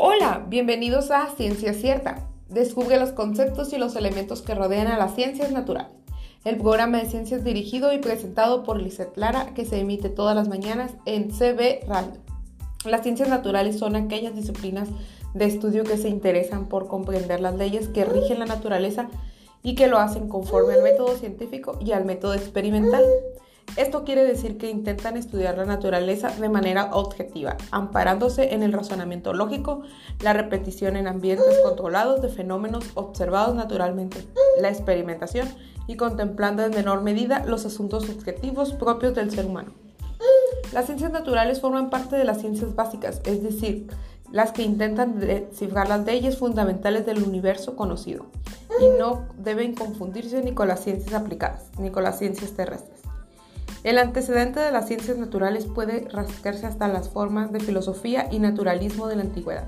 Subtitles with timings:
[0.00, 2.28] Hola, bienvenidos a Ciencia Cierta.
[2.48, 5.90] Descubre los conceptos y los elementos que rodean a las ciencias naturales.
[6.44, 10.46] El programa de ciencias dirigido y presentado por Lizeth Lara que se emite todas las
[10.46, 12.12] mañanas en CB Radio.
[12.84, 14.88] Las ciencias naturales son aquellas disciplinas
[15.34, 19.08] de estudio que se interesan por comprender las leyes que rigen la naturaleza
[19.64, 23.02] y que lo hacen conforme al método científico y al método experimental.
[23.76, 29.32] Esto quiere decir que intentan estudiar la naturaleza de manera objetiva, amparándose en el razonamiento
[29.32, 29.82] lógico,
[30.20, 34.26] la repetición en ambientes controlados de fenómenos observados naturalmente,
[34.60, 35.48] la experimentación
[35.86, 39.72] y contemplando en menor medida los asuntos objetivos propios del ser humano.
[40.72, 43.88] Las ciencias naturales forman parte de las ciencias básicas, es decir,
[44.30, 48.26] las que intentan descifrar las leyes fundamentales del universo conocido
[48.80, 53.07] y no deben confundirse ni con las ciencias aplicadas, ni con las ciencias terrestres.
[53.84, 59.06] El antecedente de las ciencias naturales puede rascarse hasta las formas de filosofía y naturalismo
[59.06, 59.64] de la antigüedad.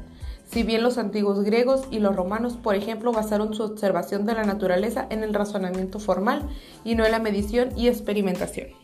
[0.51, 4.42] Si bien los antiguos griegos y los romanos, por ejemplo, basaron su observación de la
[4.42, 6.48] naturaleza en el razonamiento formal
[6.83, 8.80] y no en la medición y experimentación.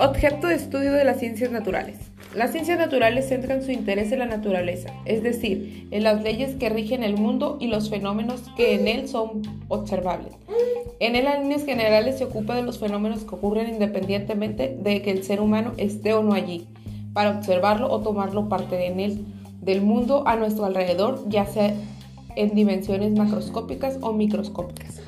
[0.00, 1.96] Objeto de estudio de las ciencias naturales.
[2.32, 6.68] Las ciencias naturales centran su interés en la naturaleza, es decir, en las leyes que
[6.68, 10.34] rigen el mundo y los fenómenos que en él son observables.
[11.00, 15.10] En él, en líneas generales, se ocupa de los fenómenos que ocurren independientemente de que
[15.10, 16.68] el ser humano esté o no allí,
[17.12, 19.24] para observarlo o tomarlo parte en él,
[19.60, 21.74] del mundo a nuestro alrededor, ya sea
[22.36, 25.00] en dimensiones macroscópicas o microscópicas.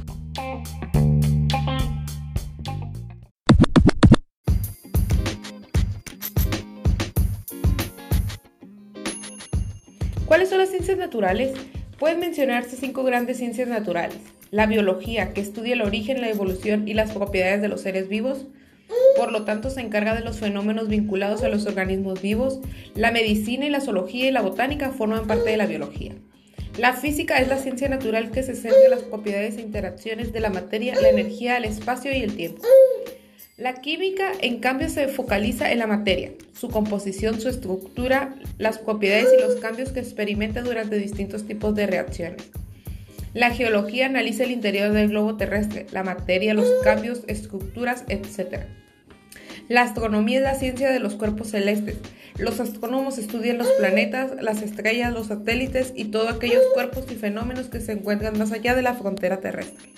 [10.31, 11.51] ¿Cuáles son las ciencias naturales?
[11.99, 14.19] Pueden mencionarse cinco grandes ciencias naturales.
[14.53, 18.47] La biología, que estudia el origen, la evolución y las propiedades de los seres vivos.
[19.17, 22.61] Por lo tanto, se encarga de los fenómenos vinculados a los organismos vivos.
[22.95, 26.15] La medicina y la zoología y la botánica forman parte de la biología.
[26.79, 30.39] La física es la ciencia natural que se centra en las propiedades e interacciones de
[30.39, 32.63] la materia, la energía, el espacio y el tiempo.
[33.61, 39.29] La química, en cambio, se focaliza en la materia, su composición, su estructura, las propiedades
[39.37, 42.49] y los cambios que experimenta durante distintos tipos de reacciones.
[43.35, 48.65] La geología analiza el interior del globo terrestre, la materia, los cambios, estructuras, etc.
[49.69, 51.99] La astronomía es la ciencia de los cuerpos celestes.
[52.39, 57.67] Los astrónomos estudian los planetas, las estrellas, los satélites y todos aquellos cuerpos y fenómenos
[57.67, 59.91] que se encuentran más allá de la frontera terrestre.